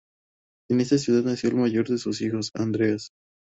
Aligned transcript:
En 0.71 0.81
esta 0.81 0.97
ciudad 0.97 1.21
nació 1.21 1.49
el 1.49 1.57
mayor 1.57 1.87
de 1.87 1.99
sus 1.99 2.21
hijos, 2.23 2.49
Andreas. 2.55 3.11